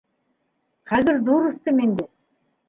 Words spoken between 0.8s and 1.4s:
—Хәҙер